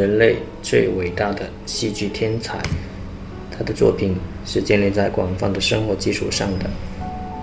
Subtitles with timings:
[0.00, 2.58] 人类最伟大的戏剧天才。
[3.50, 4.16] 他的作品
[4.46, 6.70] 是建立在广泛的生活基础上的，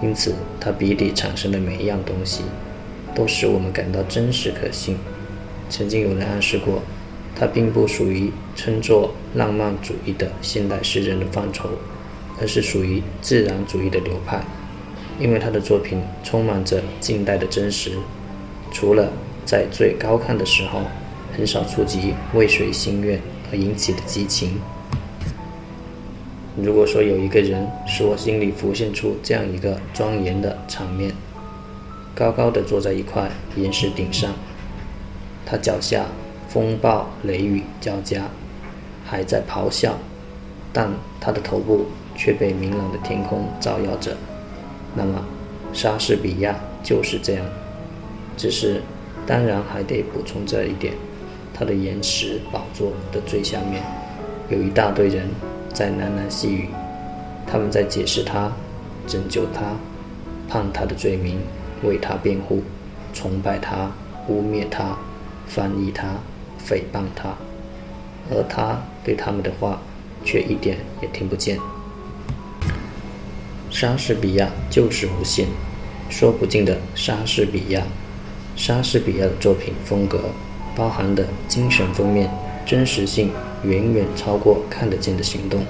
[0.02, 2.41] 因此他笔底产生的每一样东西，
[3.13, 4.98] 都使我们感到真实可信。
[5.70, 6.81] 曾经有人暗示过，
[7.35, 11.70] 他并不属于称作浪漫主义的现代诗人的范畴，
[12.41, 14.44] 而是属于自然主义的流派，
[15.20, 17.91] 因为他的作品充满着近代的真实，
[18.71, 19.12] 除了
[19.45, 20.81] 在最高看的时候，
[21.38, 24.59] 很少触及未遂心愿而引起的激情。
[26.60, 31.12] 如果说有一个人使我心里浮现出这样一个庄严的场面，
[32.16, 34.32] 高高的坐在一块岩石顶上，
[35.46, 36.08] 他脚下
[36.50, 38.24] 风暴雷雨交加，
[39.05, 39.99] 还在咆哮，
[40.74, 40.90] 但
[41.22, 41.85] 他的头部
[42.16, 44.18] 却被明朗的天空照耀着。
[44.96, 45.24] 那么，
[45.72, 47.46] 莎士比亚就是这样。
[48.35, 48.82] 只是，
[49.27, 50.96] 当然还得补充这一点：
[51.58, 53.82] 他的岩石宝座的最下面，
[54.50, 55.27] 有一大堆人。
[55.74, 56.70] 在喃喃细语，
[57.46, 58.52] 他们在解释他，
[59.05, 59.76] 拯救他，
[60.50, 61.40] 判他的罪名，
[61.84, 62.63] 为他辩护，
[63.13, 63.91] 崇拜他，
[64.28, 64.97] 污蔑他，
[65.46, 66.16] 翻译他，
[66.68, 67.35] 诽谤他，
[68.31, 69.80] 而他对他们的话
[70.25, 71.59] 却一点也听不见。
[73.69, 75.46] 莎士比亚就是无限，
[76.09, 77.84] 说不尽的莎士比亚。
[78.56, 80.31] 莎士比亚的作品风格，
[80.78, 82.29] 包含的精神封面，
[82.63, 83.31] 真实性。
[83.63, 85.66] 远远超过看得见的行动。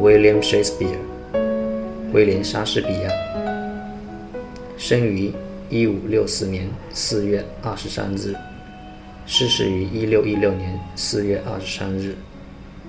[0.00, 0.98] William Shakespeare，
[2.12, 3.10] 威廉·莎士比亚，
[4.76, 5.32] 生于
[5.70, 8.34] 一五六四年四月二十三日。
[9.24, 12.16] 逝世于一六一六年四月二十三日。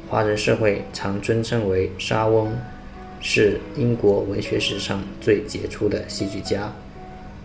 [0.09, 2.51] 华人社会常尊称为莎翁，
[3.21, 6.73] 是英国文学史上最杰出的戏剧家，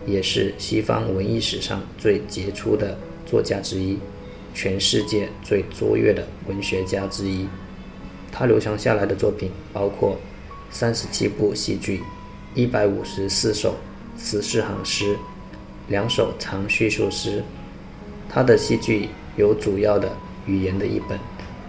[0.07, 2.97] 也是西方文艺史上最杰出的
[3.27, 3.99] 作家之一，
[4.55, 7.47] 全世界最卓越的文学家之一。
[8.31, 10.17] 他流传下来的作品包括
[10.71, 12.01] 三十七部戏剧、
[12.55, 13.75] 一百五十四首
[14.17, 15.15] 十四行诗、
[15.87, 17.43] 两首长叙述诗。
[18.29, 20.11] 他的戏剧有主要的
[20.45, 21.17] 语言的一本，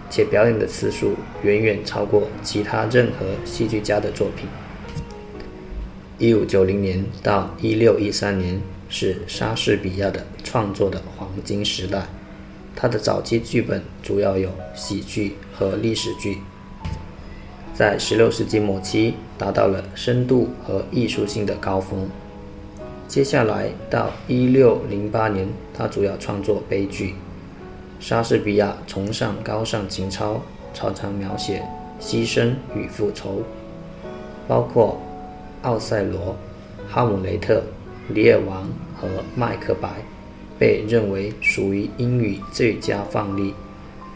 [0.09, 4.47] 且表演的次数远远超过其他任何戏剧家的作品。
[6.17, 12.07] 一五九零年到一六一三年是莎士比亚的创作的黄金时代。
[12.75, 16.39] 他的早期剧本主要有喜剧和历史剧，
[17.73, 22.09] 在十六世纪末期达到了深度和艺术性的高峰。
[23.09, 27.15] 接下来到一六零八年，他主要创作悲剧。
[27.99, 30.39] 莎士比亚崇尚高尚情操，
[30.75, 31.63] 常常描写
[31.99, 33.41] 牺牲与复仇，
[34.47, 35.01] 包括
[35.67, 36.21] 《奥赛罗》
[36.93, 37.55] 《哈姆雷特》
[38.09, 38.63] 《李尔王》
[39.01, 39.87] 和《麦克白》，
[40.59, 43.55] 被认为属于英语最佳范例。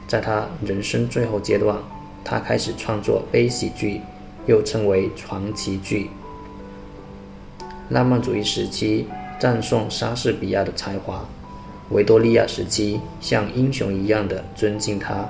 [0.08, 1.76] 在他人生最后阶段，
[2.24, 4.00] 他开始创作悲喜剧，
[4.46, 6.12] 又称为传奇剧。
[7.90, 9.08] 浪漫主义时期
[9.40, 11.28] 赞颂莎士比亚的才华，
[11.90, 15.28] 维多利亚时期像英雄一样的尊敬他，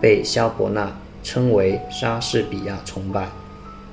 [0.00, 3.28] 被萧伯纳称为莎士比亚崇拜。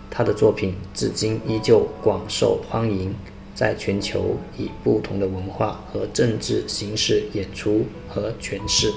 [0.09, 3.13] 他的作品至今依旧广受欢迎，
[3.53, 8.91] 在全球以不同的文化和政治形式演出和诠释。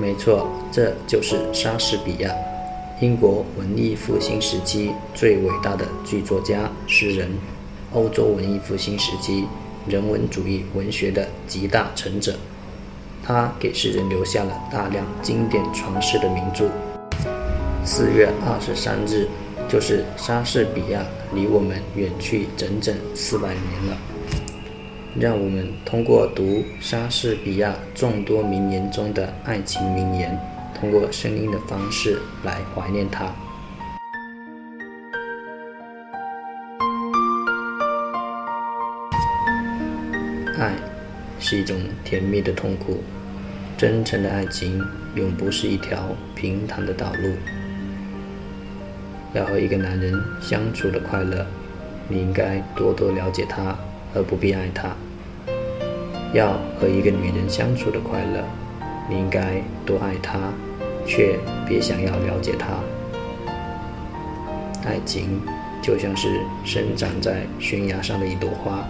[0.00, 2.30] 没错，这就是莎士比亚，
[3.00, 7.28] 英国文艺复兴时期最伟大的剧作家、诗人，
[7.92, 9.44] 欧洲文艺复兴时期
[9.88, 12.36] 人文主义文学的集大成者。
[13.24, 16.70] 他给世人留下了大量经典传世的名著。
[17.84, 19.26] 四月二十三日，
[19.68, 21.04] 就是莎士比亚
[21.34, 23.96] 离我们远去整整四百年了。
[25.20, 30.38] 让我们通过读莎士比亚众多名言中的爱情名言，
[30.78, 33.24] 通过声音的方式来怀念他。
[40.56, 40.72] 爱
[41.40, 43.02] 是一种甜蜜的痛苦，
[43.76, 44.80] 真诚的爱情
[45.16, 47.32] 永不是一条平坦的道路。
[49.34, 51.44] 要和一个男人相处的快乐，
[52.06, 53.76] 你应该多多了解他，
[54.14, 54.90] 而不必爱他；
[56.34, 58.44] 要和一个女人相处的快乐，
[59.08, 60.38] 你应该多爱她，
[61.06, 62.66] 却别想要了解她。
[64.84, 65.40] 爱情
[65.82, 68.86] 就像是生长在悬崖上的一朵花，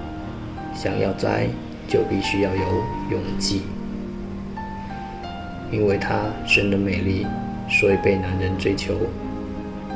[0.74, 1.48] 想要摘，
[1.86, 2.62] 就必须要有
[3.10, 3.62] 勇气。
[5.70, 7.26] 因为她生得美丽，
[7.68, 8.94] 所以被男人追求。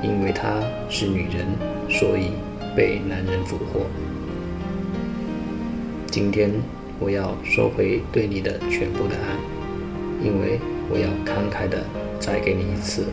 [0.02, 1.46] 因为她是女人，
[1.88, 2.32] 所以
[2.76, 3.86] 被男人俘获。
[6.06, 6.50] 今天
[7.02, 9.34] 我要收回对你的全部的爱，
[10.24, 11.84] 因为我要慷慨的
[12.20, 13.06] 再给你一次。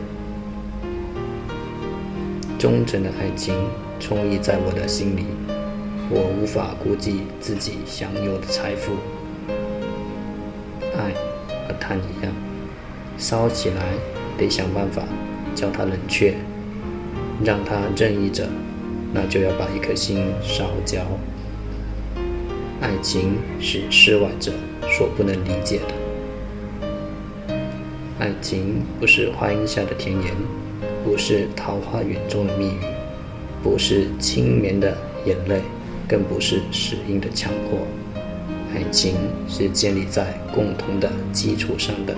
[2.56, 3.52] 忠诚的爱情
[3.98, 5.24] 充溢在我的心里，
[6.08, 8.92] 我无法估计自己享有的财富。
[10.96, 11.12] 爱
[11.66, 12.32] 和炭一样，
[13.18, 13.94] 烧起来
[14.38, 15.02] 得想办法
[15.54, 16.34] 叫它冷却。
[17.42, 18.46] 让它正义着，
[19.12, 21.00] 那就要把一颗心烧焦。
[22.80, 24.52] 爱情是世外者
[24.90, 26.76] 所不能理解的。
[28.18, 30.34] 爱情不是花荫下的甜言，
[31.04, 32.80] 不是桃花源中的蜜语，
[33.62, 34.96] 不是轻绵的
[35.26, 35.60] 眼泪，
[36.08, 37.78] 更不是死硬的强迫。
[38.74, 39.14] 爱情
[39.48, 42.14] 是建立在共同的基础上的。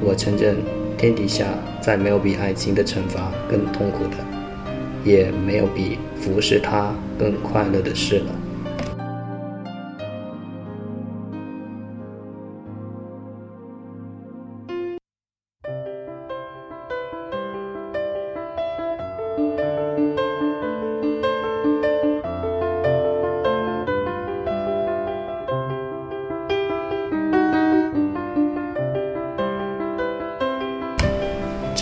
[0.00, 0.56] 我承认。
[0.96, 1.44] 天底下
[1.80, 4.16] 再没有比爱情的惩罚更痛苦的，
[5.04, 8.26] 也没有比服侍他更快乐的事了。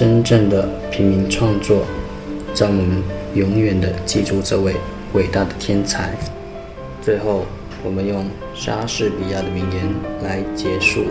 [0.03, 1.85] 真正的平民创作，
[2.57, 3.01] 让我们
[3.37, 4.75] 永远的记住这位
[5.13, 6.13] 伟大的天才。
[7.01, 7.47] 最后，
[7.85, 9.89] 我们用莎士比亚的名言
[10.25, 11.05] 来结束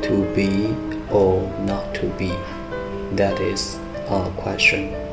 [0.00, 0.72] ：“To be
[1.12, 2.30] or not to be,
[3.14, 3.76] that is
[4.08, 5.05] our question.”